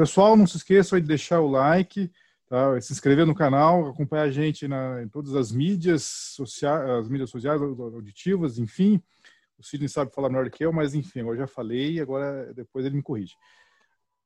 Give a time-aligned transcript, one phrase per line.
[0.00, 2.10] Pessoal, não se esqueçam de deixar o like,
[2.48, 2.80] tá?
[2.80, 7.28] se inscrever no canal, acompanhar a gente na, em todas as mídias sociais, as mídias
[7.28, 8.98] sociais, auditivas, enfim.
[9.58, 12.96] O Sidney sabe falar melhor que eu, mas enfim, eu já falei, agora depois ele
[12.96, 13.34] me corrige.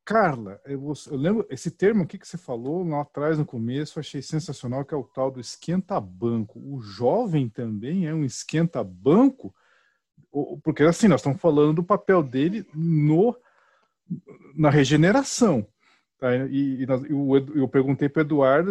[0.04, 4.22] Carla, eu, eu, lembro esse termo aqui que você falou lá atrás no começo, achei
[4.22, 6.60] sensacional, que é o tal do esquenta-banco.
[6.60, 9.52] O jovem também é um esquenta-banco,
[10.62, 13.36] porque assim, nós estamos falando do papel dele no
[14.54, 15.66] na regeneração.
[16.18, 16.34] Tá?
[16.46, 18.70] E, e eu, eu, perguntei para Eduardo,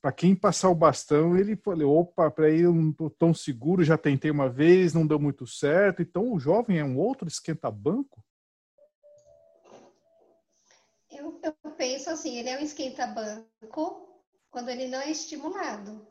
[0.00, 3.82] para quem passar o bastão, ele falou, opa, para aí eu não estou tão seguro,
[3.82, 6.02] já tentei uma vez, não deu muito certo.
[6.02, 8.22] Então o jovem é um outro esquenta-banco?
[11.10, 14.06] Eu, eu penso assim, ele é um esquenta-banco
[14.50, 16.06] quando ele não é estimulado.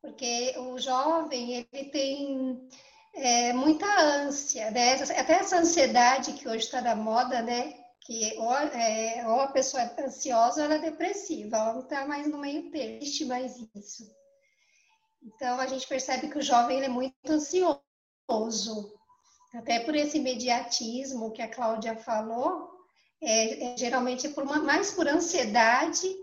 [0.00, 2.68] Porque o jovem, ele tem
[3.14, 4.94] é, muita ânsia, né?
[4.94, 7.74] Até essa ansiedade que hoje está na moda, né?
[8.00, 12.06] Que ou, é, ou, a pessoa é ansiosa ou ela é depressiva, ela não está
[12.06, 14.04] mais no meio termo, existe mais isso.
[15.22, 17.78] Então, a gente percebe que o jovem é muito ansioso,
[19.54, 22.74] até por esse imediatismo que a Cláudia falou,
[23.22, 26.14] é, é, geralmente é por uma, mais por ansiedade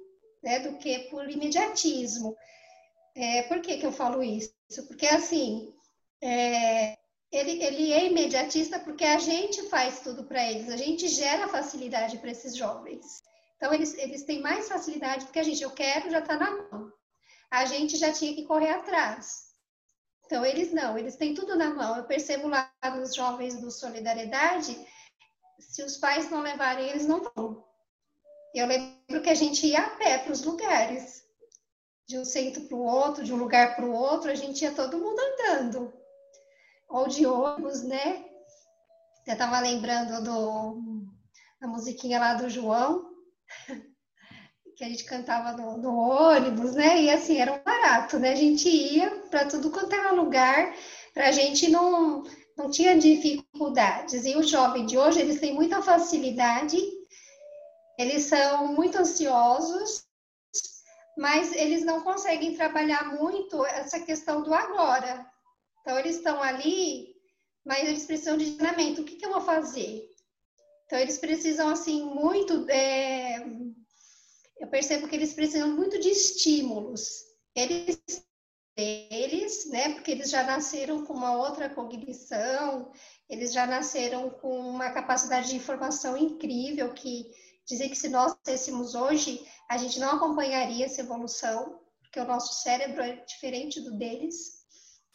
[0.43, 2.35] né, do que por imediatismo.
[3.15, 4.53] É, por que, que eu falo isso?
[4.87, 5.73] Porque, assim,
[6.21, 6.97] é,
[7.31, 12.17] ele, ele é imediatista porque a gente faz tudo para eles, a gente gera facilidade
[12.17, 13.23] para esses jovens.
[13.57, 16.91] Então, eles, eles têm mais facilidade porque a gente, eu quero, já está na mão.
[17.49, 19.51] A gente já tinha que correr atrás.
[20.25, 21.95] Então, eles não, eles têm tudo na mão.
[21.95, 24.75] Eu percebo lá nos jovens do Solidariedade
[25.61, 27.63] se os pais não levarem, eles não vão.
[28.53, 31.21] Eu lembro que a gente ia a pé para os lugares.
[32.07, 34.73] De um centro para o outro, de um lugar para o outro, a gente ia
[34.73, 35.93] todo mundo andando.
[36.91, 38.25] Ou de ônibus, né?
[39.25, 41.07] Eu estava lembrando do,
[41.59, 43.11] da musiquinha lá do João,
[44.75, 47.01] que a gente cantava no, no, ônibus, né?
[47.01, 48.31] E assim, era um barato, né?
[48.33, 50.75] A gente ia para tudo quanto era lugar,
[51.13, 52.23] para a gente não
[52.57, 54.25] não tinha dificuldades.
[54.25, 56.77] E o jovem de hoje, eles têm muita facilidade,
[57.97, 60.03] eles são muito ansiosos,
[61.17, 65.25] mas eles não conseguem trabalhar muito essa questão do agora.
[65.81, 67.15] Então, eles estão ali,
[67.65, 69.01] mas eles precisam de treinamento.
[69.01, 70.09] O que, que eu vou fazer?
[70.85, 72.69] Então, eles precisam, assim, muito.
[72.69, 73.45] É...
[74.59, 77.23] Eu percebo que eles precisam muito de estímulos.
[77.55, 78.01] Eles
[78.75, 79.93] deles, né?
[79.93, 82.91] Porque eles já nasceram com uma outra cognição,
[83.29, 87.29] eles já nasceram com uma capacidade de informação incrível que
[87.65, 92.61] dizer que se nós têssemos hoje, a gente não acompanharia essa evolução, porque o nosso
[92.61, 94.60] cérebro é diferente do deles.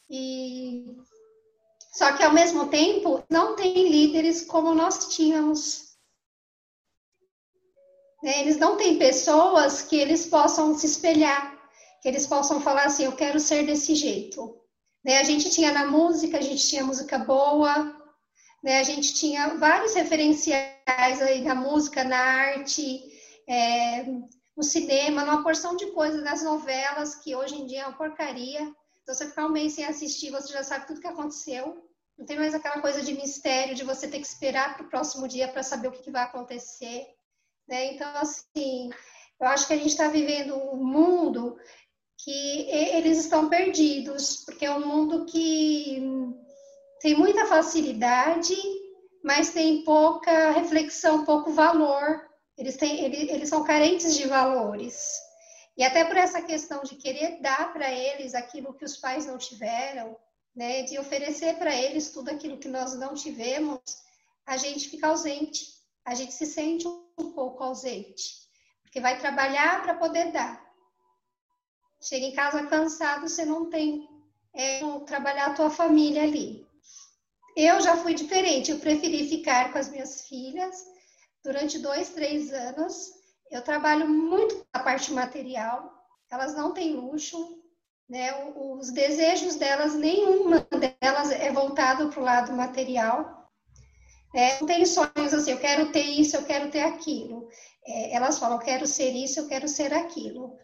[0.08, 0.96] E
[1.92, 5.96] só que ao mesmo tempo não tem líderes como nós tínhamos.
[8.22, 8.40] Né?
[8.40, 11.56] Eles não têm pessoas que eles possam se espelhar
[12.06, 14.56] que eles possam falar assim, eu quero ser desse jeito.
[15.04, 15.18] Né?
[15.18, 18.00] A gente tinha na música, a gente tinha música boa,
[18.62, 18.78] né?
[18.78, 23.02] a gente tinha vários referenciais aí na música, na arte,
[23.48, 24.04] é,
[24.56, 28.72] no cinema, numa porção de coisas, nas novelas, que hoje em dia é uma porcaria.
[29.06, 31.80] Então, você ficar um mês sem assistir, você já sabe tudo que aconteceu.
[32.18, 35.28] Não tem mais aquela coisa de mistério, de você ter que esperar para o próximo
[35.28, 37.06] dia para saber o que, que vai acontecer.
[37.68, 37.94] Né?
[37.94, 38.90] Então, assim,
[39.40, 41.56] eu acho que a gente está vivendo um mundo
[42.18, 46.02] que eles estão perdidos, porque é um mundo que
[47.00, 48.56] tem muita facilidade,
[49.22, 52.26] mas tem pouca reflexão, pouco valor.
[52.58, 55.25] Eles, têm, eles, eles são carentes de valores.
[55.76, 59.36] E até por essa questão de querer dar para eles aquilo que os pais não
[59.36, 60.16] tiveram,
[60.54, 63.80] né, de oferecer para eles tudo aquilo que nós não tivemos,
[64.46, 68.48] a gente fica ausente, a gente se sente um pouco ausente,
[68.82, 70.64] porque vai trabalhar para poder dar.
[72.00, 74.08] Chega em casa cansado, você não tem
[74.54, 76.66] é, trabalhar a tua família ali.
[77.54, 80.86] Eu já fui diferente, eu preferi ficar com as minhas filhas
[81.42, 83.10] durante dois, três anos.
[83.50, 85.92] Eu trabalho muito a parte material,
[86.30, 87.62] elas não têm luxo,
[88.08, 88.32] né?
[88.54, 90.66] Os desejos delas, nenhuma
[91.00, 93.50] delas é voltado para o lado material.
[94.34, 97.48] É, não tem sonhos assim, eu quero ter isso, eu quero ter aquilo.
[97.86, 100.58] É, elas falam, eu quero ser isso, eu quero ser aquilo.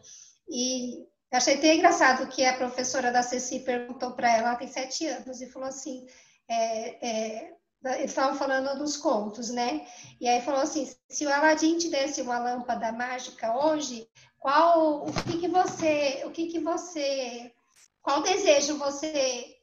[0.48, 5.06] E achei até engraçado que a professora da Ceci perguntou para ela, ela tem sete
[5.06, 6.06] anos, e falou assim:
[6.48, 9.86] é, é, eles estavam falando dos contos, né?
[10.20, 14.08] E aí falou assim: se o Aladim te desse uma lâmpada mágica hoje,
[14.38, 17.52] qual, o que, que você, o que, que você,
[18.00, 19.56] qual desejo você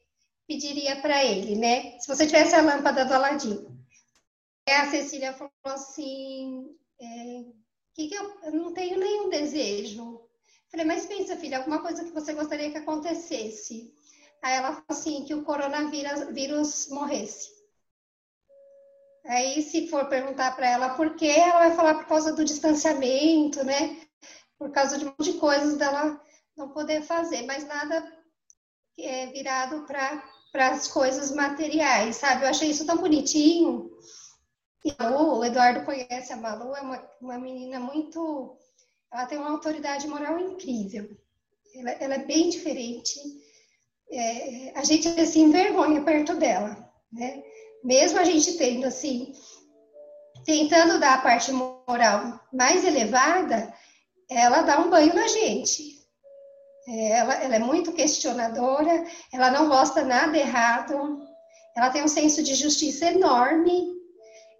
[0.46, 1.98] pediria para ele, né?
[2.00, 3.66] Se você tivesse a lâmpada do Aladim.
[4.68, 7.44] a Cecília falou assim, é,
[7.94, 10.20] que, que eu, eu não tenho nenhum desejo.
[10.70, 13.92] Falei, mas pensa, filha, alguma coisa que você gostaria que acontecesse?
[14.42, 17.59] Aí ela falou assim, que o coronavírus vírus morresse.
[19.24, 23.64] Aí, se for perguntar para ela por quê, ela vai falar por causa do distanciamento,
[23.64, 24.00] né?
[24.58, 26.20] Por causa de um monte de coisas dela
[26.56, 28.04] não poder fazer, mas nada
[28.98, 32.44] é virado para as coisas materiais, sabe?
[32.44, 33.90] Eu achei isso tão bonitinho.
[34.84, 38.56] E o Eduardo conhece a Malu, é uma, uma menina muito.
[39.12, 41.10] Ela tem uma autoridade moral incrível.
[41.74, 43.20] Ela, ela é bem diferente.
[44.10, 47.42] É, a gente se assim, envergonha perto dela, né?
[47.82, 49.32] Mesmo a gente tendo assim,
[50.44, 53.72] tentando dar a parte moral mais elevada,
[54.28, 56.00] ela dá um banho na gente.
[56.88, 61.20] É, ela, ela é muito questionadora, ela não gosta nada errado,
[61.76, 64.00] ela tem um senso de justiça enorme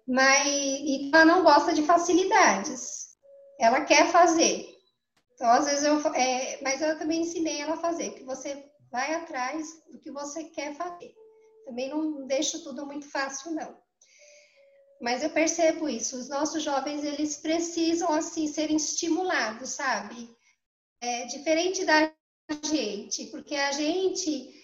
[0.07, 3.11] mas e ela não gosta de facilidades.
[3.59, 4.67] Ela quer fazer.
[5.33, 9.13] Então, às vezes eu, é, mas eu também ensinei ela a fazer, que você vai
[9.13, 11.13] atrás do que você quer fazer.
[11.65, 13.77] Também não deixo tudo muito fácil, não.
[15.01, 16.17] Mas eu percebo isso.
[16.17, 20.29] Os nossos jovens eles precisam assim serem estimulados, sabe?
[21.01, 22.13] É diferente da
[22.63, 24.59] gente, porque a gente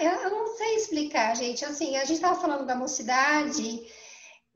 [0.00, 1.64] eu não sei explicar, gente.
[1.64, 3.86] Assim, a gente estava falando da mocidade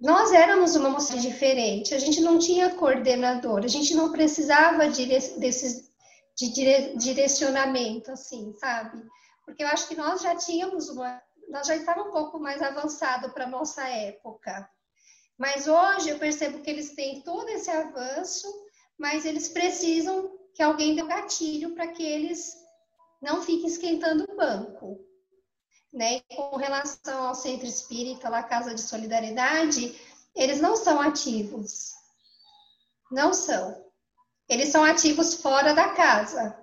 [0.01, 5.05] nós éramos uma moça diferente, a gente não tinha coordenador, a gente não precisava de,
[5.05, 5.91] desses,
[6.35, 9.05] de dire, direcionamento, assim, sabe?
[9.45, 11.21] Porque eu acho que nós já tínhamos uma.
[11.51, 14.69] Nós já estávamos um pouco mais avançado para a nossa época.
[15.37, 18.47] Mas hoje eu percebo que eles têm todo esse avanço,
[18.99, 22.55] mas eles precisam que alguém dê um gatilho para que eles
[23.21, 25.11] não fiquem esquentando o banco
[25.93, 26.21] né?
[26.35, 29.99] com relação ao centro espírita, lá Casa de Solidariedade,
[30.35, 31.93] eles não são ativos.
[33.11, 33.85] Não são.
[34.49, 36.57] Eles são ativos fora da casa.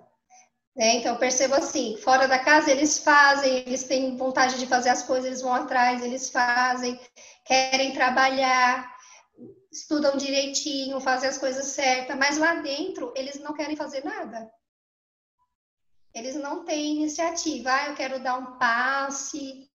[0.78, 0.94] Né?
[0.94, 5.26] Então, percebo assim, fora da casa eles fazem, eles têm vontade de fazer as coisas,
[5.26, 6.98] eles vão atrás, eles fazem,
[7.44, 8.88] querem trabalhar,
[9.72, 14.48] estudam direitinho, fazem as coisas certas, mas lá dentro eles não querem fazer nada.
[16.14, 17.72] Eles não têm iniciativa.
[17.72, 19.68] Ah, eu quero dar um passe,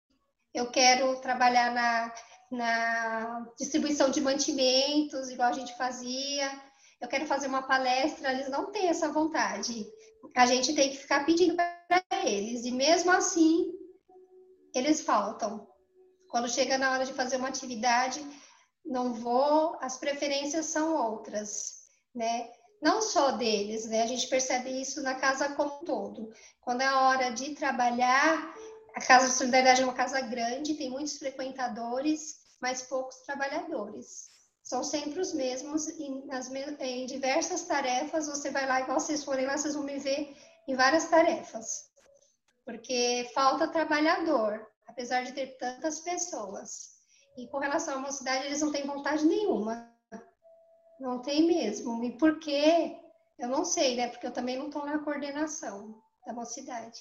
[0.53, 2.15] eu quero trabalhar na,
[2.51, 6.51] na distribuição de mantimentos, igual a gente fazia,
[7.01, 8.33] eu quero fazer uma palestra.
[8.33, 9.87] Eles não têm essa vontade.
[10.37, 13.73] A gente tem que ficar pedindo para eles, e mesmo assim,
[14.75, 15.69] eles faltam.
[16.29, 18.25] Quando chega na hora de fazer uma atividade,
[18.85, 22.51] não vou, as preferências são outras, né?
[22.81, 24.03] não só deles, né?
[24.03, 26.33] A gente percebe isso na casa como um todo.
[26.61, 28.55] Quando é a hora de trabalhar,
[28.95, 34.30] a Casa de Solidariedade é uma casa grande, tem muitos frequentadores, mas poucos trabalhadores.
[34.71, 36.49] São sempre os mesmos em, nas,
[36.81, 38.29] em diversas tarefas.
[38.29, 40.37] Você vai lá, igual vocês forem lá, vocês vão me ver
[40.69, 41.91] em várias tarefas.
[42.65, 47.01] Porque falta trabalhador, apesar de ter tantas pessoas.
[47.37, 49.91] E com relação à mocidade, eles não têm vontade nenhuma
[51.01, 52.05] não tem mesmo.
[52.05, 52.97] E por quê?
[53.39, 54.09] Eu não sei, né?
[54.09, 57.01] Porque eu também não estou na coordenação da mocidade.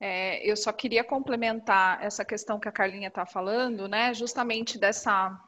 [0.00, 4.14] É, eu só queria complementar essa questão que a Carlinha está falando, né?
[4.14, 5.38] Justamente dessa,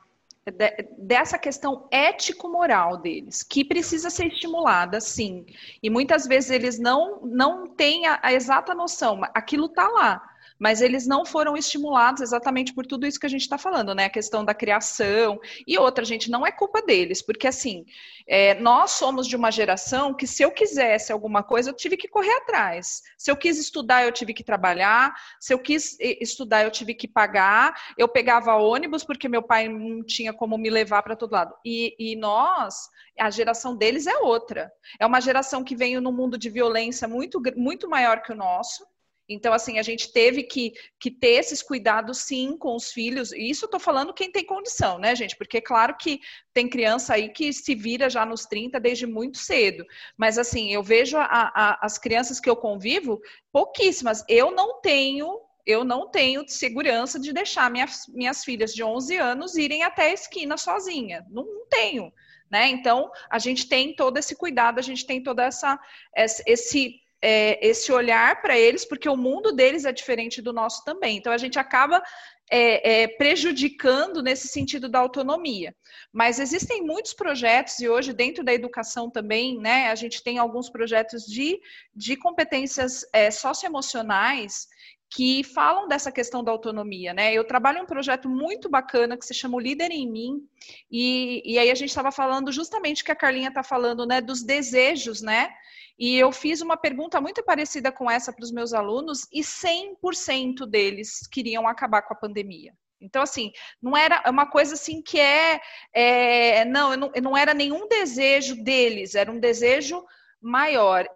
[0.45, 5.47] de, dessa questão ético-moral deles, que precisa ser estimulada, sim.
[5.83, 10.32] E muitas vezes eles não, não têm a, a exata noção, aquilo está lá
[10.63, 14.05] mas eles não foram estimulados exatamente por tudo isso que a gente está falando, né?
[14.05, 17.85] A questão da criação e outra, gente, não é culpa deles, porque assim,
[18.29, 22.07] é, nós somos de uma geração que se eu quisesse alguma coisa, eu tive que
[22.07, 23.03] correr atrás.
[23.19, 25.13] Se eu quis estudar, eu tive que trabalhar.
[25.41, 27.75] Se eu quis estudar, eu tive que pagar.
[27.99, 31.53] Eu pegava ônibus porque meu pai não tinha como me levar para todo lado.
[31.65, 32.89] E, e nós,
[33.19, 34.71] a geração deles é outra.
[35.01, 38.92] É uma geração que veio num mundo de violência muito, muito maior que o nosso
[39.29, 43.33] então, assim, a gente teve que, que ter esses cuidados, sim, com os filhos.
[43.33, 45.37] E isso eu tô falando quem tem condição, né, gente?
[45.37, 46.21] Porque, claro que
[46.53, 49.85] tem criança aí que se vira já nos 30 desde muito cedo.
[50.17, 53.21] Mas, assim, eu vejo a, a, as crianças que eu convivo,
[53.53, 54.25] pouquíssimas.
[54.29, 59.57] Eu não tenho eu não tenho segurança de deixar minhas, minhas filhas de 11 anos
[59.57, 61.25] irem até a esquina sozinha.
[61.31, 62.13] Não, não tenho.
[62.51, 62.69] Né?
[62.69, 65.81] Então, a gente tem todo esse cuidado, a gente tem toda essa
[66.15, 71.17] esse é, esse olhar para eles, porque o mundo deles é diferente do nosso também.
[71.17, 72.03] Então a gente acaba
[72.51, 75.75] é, é, prejudicando nesse sentido da autonomia.
[76.13, 80.69] Mas existem muitos projetos, e hoje, dentro da educação também, né, a gente tem alguns
[80.69, 81.59] projetos de,
[81.95, 84.67] de competências é, socioemocionais
[85.15, 87.35] que falam dessa questão da autonomia, né?
[87.35, 90.49] Eu trabalho um projeto muito bacana que se chama o Líder em Mim,
[90.91, 94.43] e, e aí a gente estava falando justamente que a Carlinha está falando, né, dos
[94.43, 95.51] desejos, né?
[95.99, 100.67] E eu fiz uma pergunta muito parecida com essa para os meus alunos, e 100%
[100.67, 102.73] deles queriam acabar com a pandemia.
[103.01, 103.51] Então, assim,
[103.83, 105.61] não era uma coisa assim que é.
[105.93, 110.05] é não, não, não era nenhum desejo deles, era um desejo
[110.41, 111.07] maior.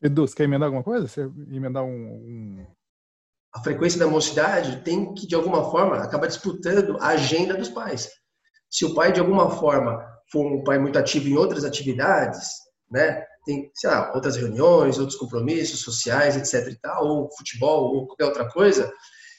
[0.00, 1.08] Edu, você quer emendar alguma coisa?
[1.08, 2.66] Você emendar um, um
[3.54, 8.10] a frequência da mocidade tem que, de alguma forma, acabar disputando a agenda dos pais.
[8.68, 12.48] Se o pai, de alguma forma, for um pai muito ativo em outras atividades,
[12.90, 18.06] né, tem, sei lá, outras reuniões, outros compromissos sociais, etc e tal, ou futebol, ou
[18.06, 18.92] qualquer outra coisa,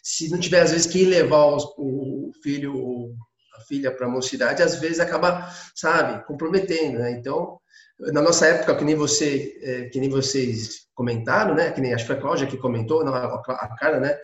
[0.03, 3.15] se não tiver, às vezes, quem levar os, o filho ou
[3.57, 7.11] a filha para a mocidade, às vezes acaba, sabe, comprometendo, né?
[7.11, 7.59] Então,
[7.99, 11.71] na nossa época, que nem você, é, que nem vocês comentaram, né?
[11.71, 14.17] Que nem acho que foi a Cláudia que comentou, não, a Carla, né?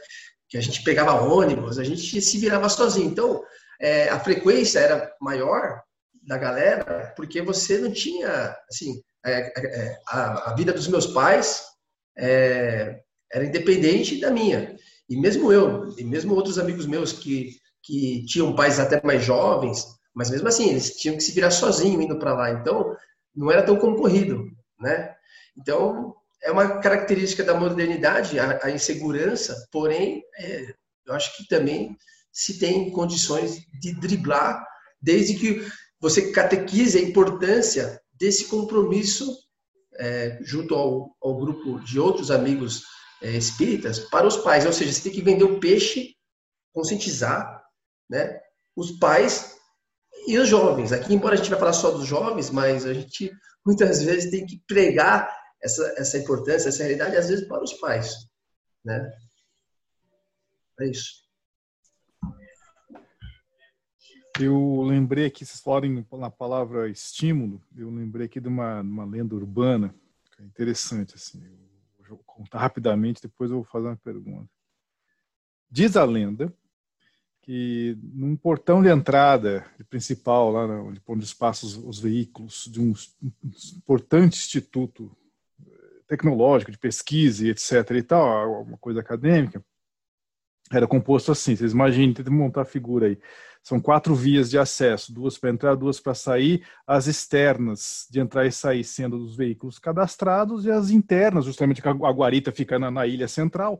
[0.48, 3.10] Que a gente pegava ônibus, a gente se virava sozinho.
[3.10, 3.44] Então,
[3.80, 5.82] é, a frequência era maior
[6.22, 11.08] da galera porque você não tinha, assim, é, é, é a, a, vida dos meus
[11.08, 11.64] pais
[12.18, 13.00] é,
[13.32, 14.76] era independente da minha.
[15.10, 19.86] E mesmo eu, e mesmo outros amigos meus que, que tinham pais até mais jovens,
[20.14, 22.52] mas mesmo assim, eles tinham que se virar sozinhos indo para lá.
[22.52, 22.96] Então,
[23.36, 24.46] não era tão concorrido,
[24.80, 25.14] né?
[25.58, 30.74] Então, é uma característica da modernidade, a, a insegurança, porém, é,
[31.06, 31.98] eu acho que também
[32.32, 34.66] se tem condições de driblar,
[35.02, 35.68] desde que
[36.00, 39.36] você catequize a importância desse compromisso
[39.96, 42.84] é, junto ao, ao, grupo de outros amigos
[43.20, 44.64] é, espíritas para os pais.
[44.64, 46.16] Ou seja, você tem que vender o peixe,
[46.72, 47.64] conscientizar
[48.08, 48.40] né,
[48.76, 49.56] os pais
[50.28, 50.92] e os jovens.
[50.92, 53.32] Aqui, embora a gente vai falar só dos jovens, mas a gente
[53.66, 58.14] muitas vezes tem que pregar essa, essa importância, essa realidade, às vezes para os pais.
[58.86, 59.12] Né?
[60.80, 61.21] É isso.
[64.40, 69.36] Eu lembrei aqui, vocês falarem na palavra estímulo, eu lembrei aqui de uma, uma lenda
[69.36, 69.94] urbana,
[70.40, 71.44] é interessante, assim,
[72.00, 74.50] eu vou contar rapidamente, depois eu vou fazer uma pergunta.
[75.70, 76.54] Diz a lenda
[77.42, 82.94] que num portão de entrada principal, lá onde, onde passam os, os veículos de um,
[83.76, 85.16] importante instituto
[85.60, 89.64] eh, tecnológico de pesquisa e etc e tal, uma coisa acadêmica,
[90.72, 93.18] era composto assim, vocês imaginem, tentem montar a figura aí.
[93.64, 98.46] São quatro vias de acesso, duas para entrar, duas para sair, as externas de entrar
[98.46, 102.90] e sair sendo dos veículos cadastrados e as internas, justamente que a guarita fica na,
[102.90, 103.80] na ilha central,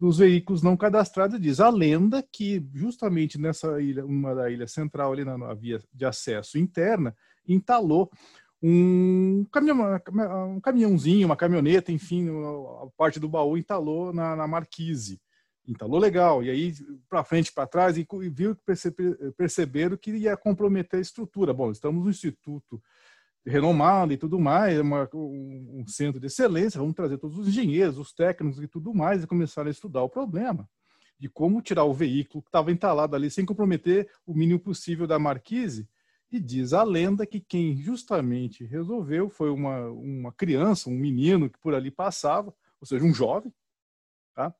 [0.00, 1.40] dos veículos não cadastrados.
[1.40, 5.78] Diz a lenda que justamente nessa ilha, uma da ilha central, ali na, na via
[5.94, 7.14] de acesso interna,
[7.46, 8.10] entalou
[8.62, 10.00] um, caminhão,
[10.48, 15.20] um caminhãozinho, uma caminhoneta, enfim, a parte do baú entalou na, na marquise.
[15.70, 16.42] Entalou legal.
[16.42, 16.74] E aí,
[17.08, 18.56] para frente, para trás, e viu
[19.36, 21.54] perceberam que ia comprometer a estrutura.
[21.54, 22.82] Bom, estamos no Instituto
[23.46, 27.96] renomado e tudo mais, é uma, um, centro de excelência, vamos trazer todos os engenheiros,
[27.96, 30.68] os técnicos e tudo mais, e começar a estudar o problema
[31.20, 35.18] de como tirar o veículo que estava entalado ali sem comprometer o mínimo possível da
[35.18, 35.86] marquise.
[36.32, 41.58] E diz a lenda que quem justamente resolveu foi uma, uma criança, um menino que
[41.58, 43.52] por ali passava, ou seja, um jovem,
[44.34, 44.54] tá?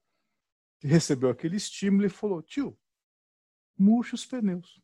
[0.81, 2.77] Que recebeu aquele estímulo e falou: tio,
[3.79, 4.81] murcha os pneus.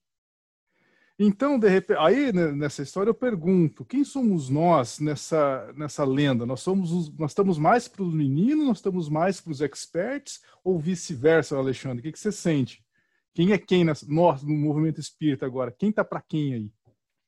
[1.18, 6.44] Então, de repente, aí né, nessa história eu pergunto, quem somos nós nessa, nessa lenda?
[6.44, 10.42] Nós somos os, nós estamos mais para os meninos, nós estamos mais para os experts
[10.62, 12.00] ou vice-versa, Alexandre?
[12.00, 12.84] O que, que você sente?
[13.32, 15.72] Quem é quem nós no movimento espírita agora?
[15.72, 16.70] Quem está para quem aí?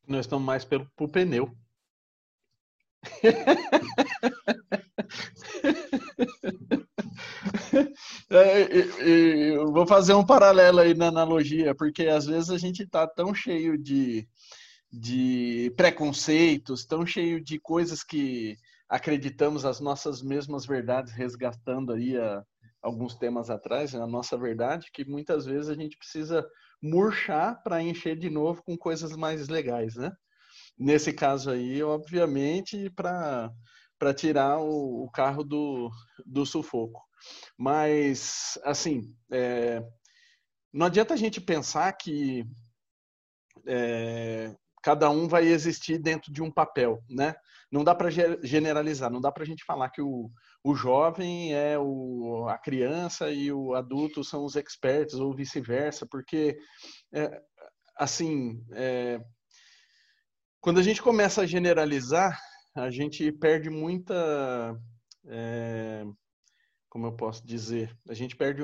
[0.07, 1.57] Nós estamos mais pelo pro pneu.
[8.31, 8.69] É,
[9.57, 13.35] eu vou fazer um paralelo aí na analogia, porque às vezes a gente está tão
[13.35, 14.29] cheio de,
[14.93, 18.57] de preconceitos, tão cheio de coisas que
[18.89, 22.43] acreditamos as nossas mesmas verdades, resgatando aí a,
[22.83, 26.47] alguns temas atrás, a nossa verdade, que muitas vezes a gente precisa
[26.83, 30.13] murchar para encher de novo com coisas mais legais, né?
[30.79, 33.51] Nesse caso aí, obviamente, para
[34.17, 35.91] tirar o, o carro do,
[36.25, 37.08] do sufoco.
[37.57, 39.83] Mas, assim, é,
[40.73, 42.45] não adianta a gente pensar que
[43.67, 47.35] é, cada um vai existir dentro de um papel, né?
[47.71, 48.09] Não dá para
[48.43, 50.31] generalizar, não dá para a gente falar que o,
[50.65, 56.57] o jovem é o, a criança e o adulto são os experts ou vice-versa, porque,
[57.13, 57.43] é,
[57.97, 59.21] assim, é,
[60.61, 62.39] quando a gente começa a generalizar,
[62.75, 64.75] a gente perde muita
[65.27, 66.05] é,
[66.89, 68.63] como eu posso dizer, a gente perde,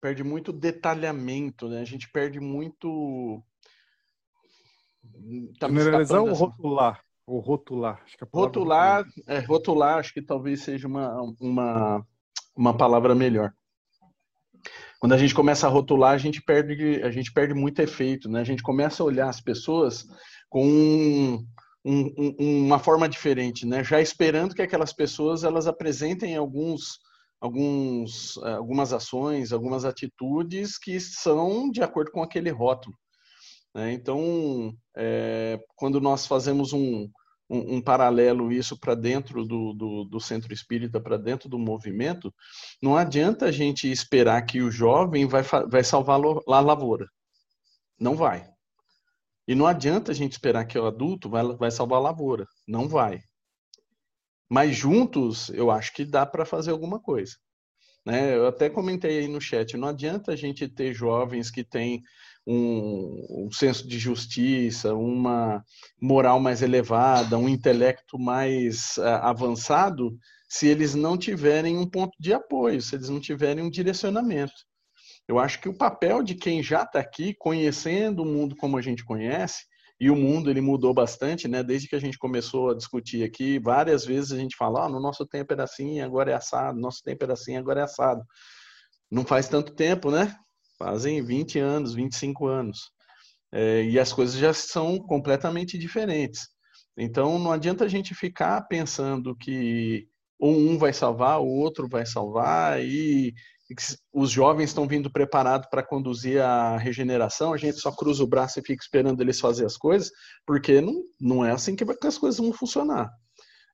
[0.00, 1.80] perde muito detalhamento, né?
[1.80, 3.42] A gente perde muito.
[5.58, 7.04] Tá Generalizar ou rotular?
[7.26, 8.02] Ou rotular?
[8.04, 12.06] Acho que rotular, é, rotular, acho que talvez seja uma, uma,
[12.56, 13.52] uma palavra melhor.
[14.98, 18.40] Quando a gente começa a rotular, a gente perde, a gente perde muito efeito, né?
[18.40, 20.06] A gente começa a olhar as pessoas
[20.48, 21.44] com
[21.84, 23.82] um, um, uma forma diferente, né?
[23.82, 26.98] Já esperando que aquelas pessoas elas apresentem alguns,
[27.40, 32.96] alguns, eh, algumas ações, algumas atitudes que são de acordo com aquele rótulo.
[33.74, 33.92] Né?
[33.92, 37.08] Então, é, quando nós fazemos um,
[37.50, 42.32] um, um paralelo isso para dentro do, do, do, centro espírita, para dentro do movimento,
[42.80, 47.08] não adianta a gente esperar que o jovem vai, vai salvar a lavoura.
[47.98, 48.51] Não vai.
[49.46, 52.46] E não adianta a gente esperar que o adulto vai, vai salvar a lavoura.
[52.66, 53.20] Não vai.
[54.48, 57.34] Mas juntos, eu acho que dá para fazer alguma coisa.
[58.04, 58.36] Né?
[58.36, 62.02] Eu até comentei aí no chat, não adianta a gente ter jovens que têm
[62.46, 65.64] um, um, senso de justiça, uma
[66.00, 70.16] moral mais elevada, um intelecto mais uh, avançado,
[70.48, 74.52] se eles não tiverem um ponto de apoio, se eles não tiverem um direcionamento.
[75.28, 78.82] Eu acho que o papel de quem já está aqui, conhecendo o mundo como a
[78.82, 79.64] gente conhece,
[80.00, 81.62] e o mundo ele mudou bastante, né?
[81.62, 85.00] Desde que a gente começou a discutir aqui, várias vezes a gente fala, oh, no
[85.00, 88.24] nosso tempo era assim, agora é assado, no nosso tempo era assim, agora é assado.
[89.10, 90.34] Não faz tanto tempo, né?
[90.76, 92.90] Fazem 20 anos, 25 anos.
[93.52, 96.48] É, e as coisas já são completamente diferentes.
[96.96, 100.08] Então não adianta a gente ficar pensando que
[100.42, 103.32] ou um vai salvar, o outro vai salvar, e
[104.12, 108.58] os jovens estão vindo preparados para conduzir a regeneração, a gente só cruza o braço
[108.58, 110.10] e fica esperando eles fazer as coisas,
[110.46, 113.10] porque não, não é assim que, as coisas vão funcionar.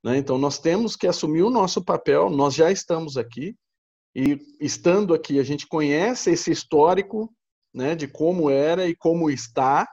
[0.04, 0.18] Né?
[0.18, 3.56] Então, nós temos que assumir o nosso papel, nós já estamos aqui,
[4.14, 7.32] e estando aqui, a gente conhece esse histórico
[7.74, 9.88] né, de como era e como está,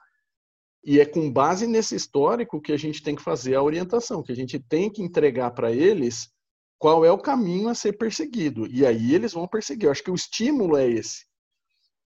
[0.84, 4.32] e é com base nesse histórico que a gente tem que fazer a orientação, que
[4.32, 6.30] a gente tem que entregar para eles
[6.78, 8.68] qual é o caminho a ser perseguido.
[8.68, 9.86] E aí eles vão perseguir.
[9.86, 11.26] Eu acho que o estímulo é esse.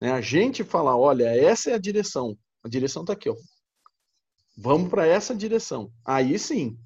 [0.00, 0.12] Né?
[0.12, 2.36] A gente falar, olha, essa é a direção.
[2.62, 3.36] A direção está aqui, ó.
[4.56, 5.92] Vamos para essa direção.
[6.04, 6.78] Aí sim.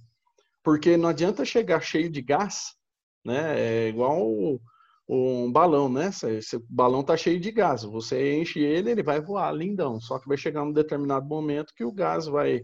[0.63, 2.75] Porque não adianta chegar cheio de gás,
[3.25, 3.59] né?
[3.59, 4.61] É igual
[5.09, 6.11] um balão, né?
[6.39, 7.83] Esse balão tá cheio de gás.
[7.83, 10.01] Você enche ele, ele vai voar lindão.
[10.01, 12.63] Só que vai chegar um determinado momento que o gás vai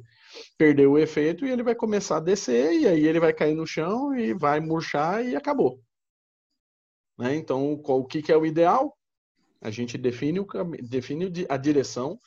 [0.57, 3.67] perder o efeito e ele vai começar a descer e aí ele vai cair no
[3.67, 5.81] chão e vai murchar e acabou.
[7.19, 7.35] Né?
[7.35, 8.97] Então, o que, que é o ideal?
[9.61, 10.47] A gente define, o,
[10.83, 12.19] define a direção,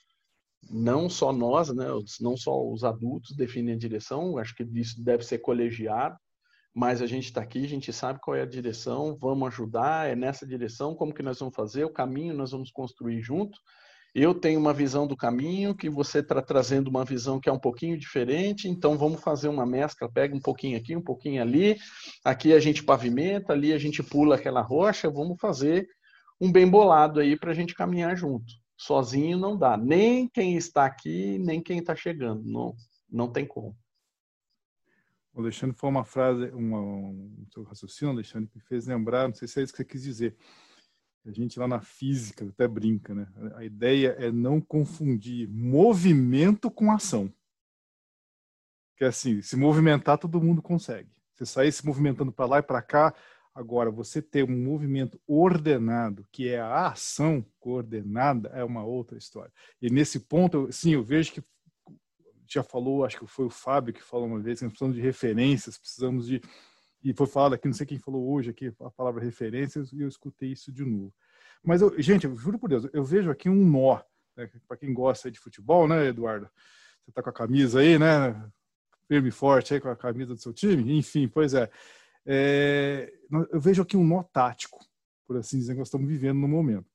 [0.70, 1.86] não só nós, né?
[2.20, 6.18] não só os adultos definem a direção, acho que isso deve ser colegiado,
[6.74, 10.16] mas a gente está aqui, a gente sabe qual é a direção, vamos ajudar, é
[10.16, 13.60] nessa direção, como que nós vamos fazer, o caminho nós vamos construir junto.
[14.14, 17.60] Eu tenho uma visão do caminho, que você está trazendo uma visão que é um
[17.60, 21.78] pouquinho diferente, então vamos fazer uma mescla, pega um pouquinho aqui, um pouquinho ali,
[22.24, 25.88] aqui a gente pavimenta, ali a gente pula aquela rocha, vamos fazer
[26.42, 28.52] um bem bolado aí para a gente caminhar junto.
[28.78, 32.74] Sozinho não dá, nem quem está aqui, nem quem está chegando, não,
[33.10, 33.78] não tem como.
[35.34, 39.48] O Alexandre foi uma frase, um seu raciocínio, Alexandre, que me fez lembrar, não sei
[39.48, 40.36] se é isso que você quis dizer.
[41.26, 43.28] A gente lá na física até brinca, né?
[43.56, 47.32] A ideia é não confundir movimento com ação.
[48.98, 51.10] Que é assim, se movimentar todo mundo consegue.
[51.36, 53.14] Você sair se movimentando para lá e para cá,
[53.54, 59.52] agora você ter um movimento ordenado, que é a ação coordenada, é uma outra história.
[59.82, 61.44] E nesse ponto, sim, eu vejo que
[62.56, 65.02] já falou, acho que foi o Fábio que falou uma vez, que nós precisamos de
[65.02, 66.42] referências, precisamos de.
[67.04, 70.08] E foi falado aqui, não sei quem falou hoje aqui a palavra referências, e eu
[70.08, 71.14] escutei isso de novo.
[71.64, 74.02] Mas, eu, gente, eu juro por Deus, eu vejo aqui um nó.
[74.36, 76.50] Né, Para quem gosta de futebol, né, Eduardo?
[77.04, 78.50] Você está com a camisa aí, né?
[79.08, 80.98] Firme e forte aí com a camisa do seu time?
[80.98, 81.70] Enfim, pois é.
[82.26, 83.12] é
[83.52, 84.80] eu vejo aqui um nó tático,
[85.26, 86.92] por assim dizer, que nós estamos vivendo no momento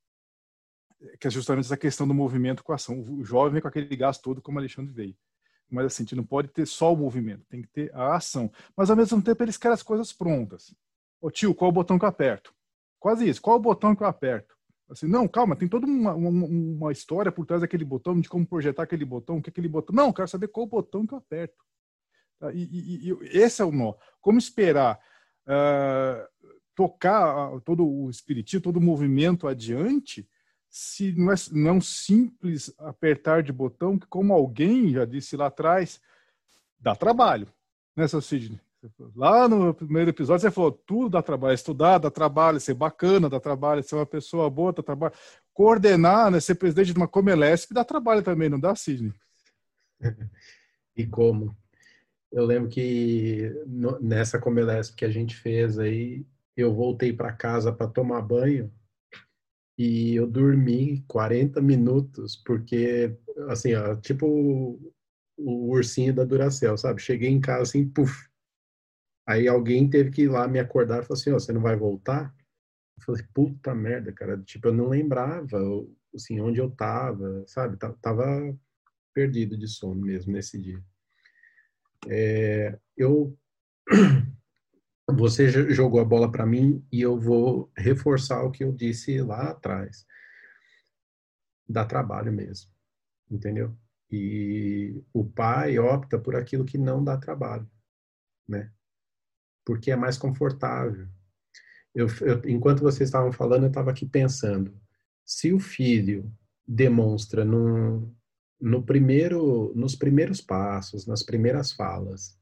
[1.21, 3.01] que é justamente essa questão do movimento com a ação.
[3.01, 5.17] O jovem com aquele gás todo, como o Alexandre veio.
[5.71, 8.51] Mas assim, a gente não pode ter só o movimento, tem que ter a ação.
[8.77, 10.75] Mas ao mesmo tempo eles querem as coisas prontas.
[11.21, 12.55] Ô tio, qual o botão que eu aperto?
[12.99, 13.43] Quase isso.
[13.43, 14.57] Qual o botão que eu aperto?
[14.89, 18.47] Assim, não, calma, tem toda uma, uma, uma história por trás daquele botão, de como
[18.47, 19.95] projetar aquele botão, o que é aquele botão.
[19.95, 21.65] Não, quero saber qual o botão que eu aperto.
[22.39, 22.53] Tá?
[22.53, 23.95] E, e, e, esse é o nó.
[24.21, 25.01] Como esperar
[25.47, 30.29] uh, tocar todo o espiritismo, todo o movimento adiante,
[30.69, 36.01] se não é não simples apertar de botão, que como alguém já disse lá atrás,
[36.79, 37.49] dá trabalho,
[37.95, 38.61] né, seu Sidney?
[39.17, 43.41] Lá no primeiro episódio você falou tudo dá trabalho, estudar dá trabalho, ser bacana dá
[43.41, 45.15] trabalho, ser uma pessoa boa dá trabalho,
[45.53, 49.13] coordenar, né, ser presidente de uma Comelesp dá trabalho também, não dá, Sidney?
[50.97, 51.57] e como?
[52.31, 56.27] Eu lembro que no, nessa Comelesp que a gente fez aí,
[56.57, 58.71] eu voltei para casa para tomar banho
[59.79, 63.15] e eu dormi 40 minutos, porque,
[63.49, 64.27] assim, ó, tipo
[65.37, 67.03] o, ursinho da Duracell, sabe?
[67.03, 68.29] Cheguei em casa assim, puf.
[69.27, 71.77] Aí alguém teve que ir lá me acordar e falou assim, ó, você não vai
[71.77, 72.35] voltar?
[72.99, 74.39] Eu falei, puta merda, cara.
[74.43, 75.59] Tipo, eu não lembrava,
[76.15, 77.77] assim, onde eu tava, sabe?
[77.77, 78.57] Tava
[79.13, 80.83] perdido de sono mesmo nesse dia.
[82.09, 83.37] É, eu
[85.09, 89.51] você jogou a bola para mim e eu vou reforçar o que eu disse lá
[89.51, 90.05] atrás.
[91.69, 92.71] Dá trabalho mesmo,
[93.31, 93.77] entendeu?
[94.11, 97.69] E o pai opta por aquilo que não dá trabalho,
[98.49, 98.73] né?
[99.65, 101.09] Porque é mais confortável.
[101.95, 104.79] Eu, eu, enquanto vocês estavam falando, eu estava aqui pensando:
[105.25, 106.33] se o filho
[106.67, 108.15] demonstra no,
[108.61, 112.36] no primeiro, nos primeiros passos, nas primeiras falas,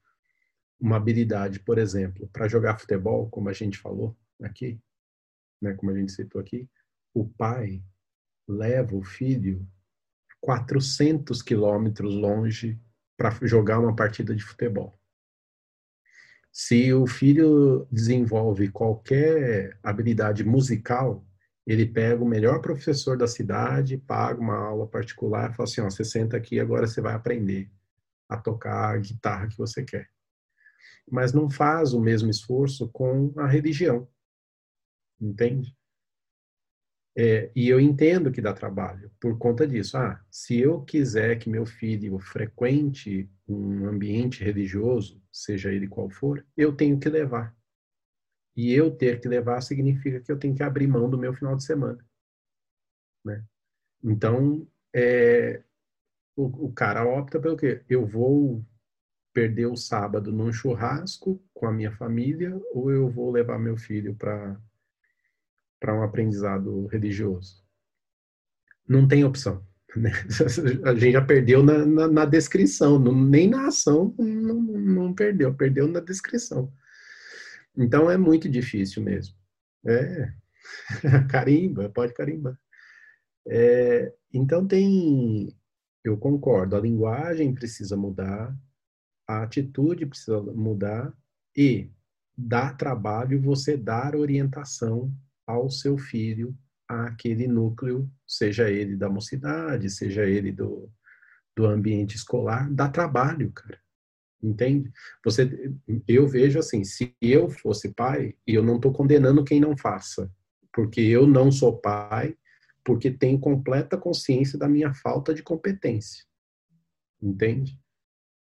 [0.80, 4.78] uma habilidade, por exemplo, para jogar futebol, como a gente falou aqui,
[5.60, 6.68] né, como a gente citou aqui,
[7.14, 7.82] o pai
[8.48, 9.66] leva o filho
[10.40, 12.78] 400 quilômetros longe
[13.16, 14.98] para jogar uma partida de futebol.
[16.52, 21.26] Se o filho desenvolve qualquer habilidade musical,
[21.66, 26.04] ele pega o melhor professor da cidade, paga uma aula particular fala assim, ó, você
[26.04, 27.70] senta aqui, agora você vai aprender
[28.28, 30.10] a tocar a guitarra que você quer
[31.10, 34.08] mas não faz o mesmo esforço com a religião.
[35.20, 35.74] Entende?
[37.16, 39.96] É, e eu entendo que dá trabalho por conta disso.
[39.96, 46.44] Ah, se eu quiser que meu filho frequente um ambiente religioso, seja ele qual for,
[46.56, 47.56] eu tenho que levar.
[48.56, 51.54] E eu ter que levar significa que eu tenho que abrir mão do meu final
[51.56, 52.04] de semana.
[53.24, 53.44] Né?
[54.02, 55.62] Então, é,
[56.36, 57.84] o, o cara opta pelo quê?
[57.88, 58.64] Eu vou
[59.34, 64.14] perder o sábado num churrasco com a minha família ou eu vou levar meu filho
[64.14, 64.56] para
[65.80, 67.62] para um aprendizado religioso.
[68.88, 69.62] Não tem opção.
[69.96, 70.10] Né?
[70.84, 75.54] A gente já perdeu na, na, na descrição, não, nem na ação não, não perdeu,
[75.54, 76.72] perdeu na descrição.
[77.76, 79.36] Então é muito difícil mesmo.
[79.86, 80.32] É,
[81.30, 82.58] carimba, pode carimbar.
[83.46, 85.54] É, então tem,
[86.02, 88.52] eu concordo, a linguagem precisa mudar,
[89.26, 91.12] a atitude precisa mudar
[91.56, 91.90] e
[92.36, 95.12] dá trabalho você dar orientação
[95.46, 96.56] ao seu filho
[96.88, 100.90] àquele núcleo, seja ele da mocidade, seja ele do,
[101.56, 103.78] do ambiente escolar, dá trabalho, cara.
[104.42, 104.92] Entende?
[105.24, 105.72] Você,
[106.06, 110.30] eu vejo assim, se eu fosse pai, e eu não estou condenando quem não faça,
[110.72, 112.36] porque eu não sou pai,
[112.84, 116.24] porque tenho completa consciência da minha falta de competência.
[117.22, 117.80] Entende?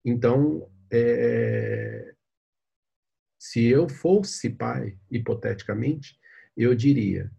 [0.04, 2.14] Então, é,
[3.38, 6.18] se eu fosse pai, hipoteticamente,
[6.56, 7.30] eu diria: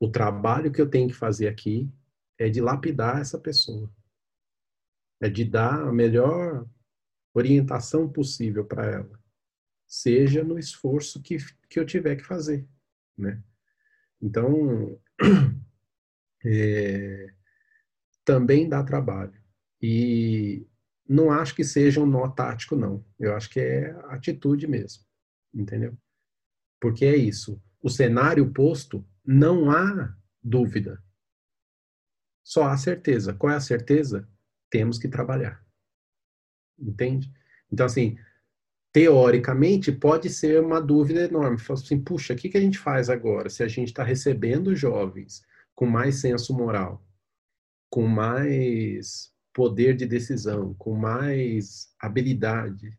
[0.00, 1.90] o trabalho que eu tenho que fazer aqui
[2.38, 3.90] é de lapidar essa pessoa,
[5.20, 6.66] é de dar a melhor
[7.32, 9.20] orientação possível para ela,
[9.86, 11.36] seja no esforço que,
[11.68, 12.66] que eu tiver que fazer,
[13.16, 13.42] né?
[14.20, 14.98] Então,
[16.44, 17.34] é,
[18.24, 19.38] também dá trabalho.
[19.82, 20.66] E
[21.08, 23.04] não acho que seja um nó tático, não.
[23.18, 25.04] Eu acho que é atitude mesmo,
[25.52, 25.96] entendeu?
[26.80, 27.62] Porque é isso.
[27.82, 31.02] O cenário posto, não há dúvida.
[32.42, 33.34] Só há certeza.
[33.34, 34.28] Qual é a certeza?
[34.70, 35.64] Temos que trabalhar.
[36.78, 37.32] Entende?
[37.70, 38.18] Então, assim,
[38.92, 41.58] teoricamente, pode ser uma dúvida enorme.
[41.58, 44.74] Fala assim, puxa, o que, que a gente faz agora se a gente está recebendo
[44.74, 45.42] jovens
[45.74, 47.04] com mais senso moral,
[47.90, 52.98] com mais poder de decisão, com mais habilidade,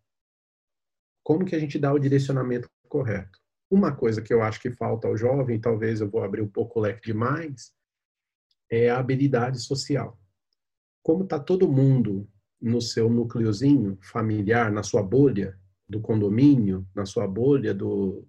[1.21, 3.39] como que a gente dá o direcionamento correto?
[3.69, 6.79] Uma coisa que eu acho que falta ao jovem, talvez eu vou abrir um pouco
[6.79, 7.73] o leque demais,
[8.71, 10.19] é a habilidade social.
[11.03, 12.27] Como está todo mundo
[12.61, 18.25] no seu núcleozinho familiar, na sua bolha do condomínio, na sua bolha do,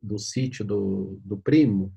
[0.00, 1.92] do sítio do, do primo,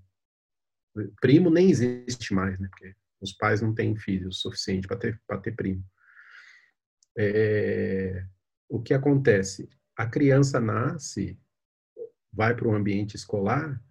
[1.21, 2.67] primo nem existe mais, né?
[2.69, 5.83] Porque os pais não têm filhos suficiente para ter, ter primo.
[7.17, 8.25] É,
[8.67, 9.69] o que acontece?
[9.97, 11.39] A criança nasce,
[12.31, 13.81] vai para um ambiente escolar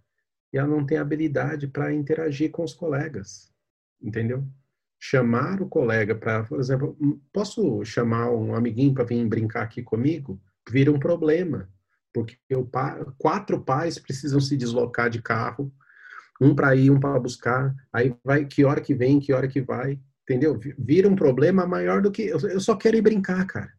[0.53, 3.53] e ela não tem habilidade para interagir com os colegas,
[4.01, 4.47] entendeu?
[4.99, 6.97] Chamar o colega para, por exemplo,
[7.33, 10.41] posso chamar um amiguinho para vir brincar aqui comigo?
[10.71, 11.69] vira um problema,
[12.13, 12.37] porque
[12.71, 15.73] pai, quatro pais precisam se deslocar de carro,
[16.41, 19.61] um para ir, um para buscar, aí vai, que hora que vem, que hora que
[19.61, 20.59] vai, entendeu?
[20.79, 23.73] Vira um problema maior do que, eu só quero ir brincar, cara.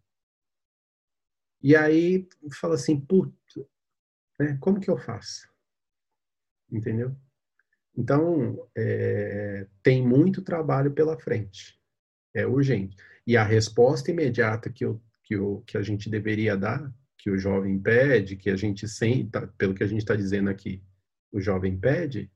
[1.61, 2.27] E aí
[2.59, 3.33] fala assim, putz,
[4.39, 5.47] né, como que eu faço?
[6.71, 7.15] Entendeu?
[7.95, 11.77] Então, é, tem muito trabalho pela frente.
[12.33, 12.95] É urgente.
[13.27, 17.37] E a resposta imediata que, eu, que, eu, que a gente deveria dar, que o
[17.37, 20.81] jovem pede, que a gente senta, pelo que a gente está dizendo aqui,
[21.31, 22.31] o jovem pede,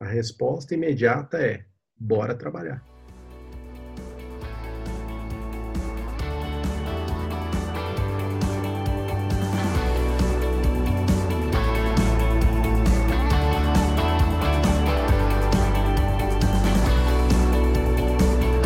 [0.00, 1.64] a resposta imediata é:
[1.96, 2.95] bora trabalhar.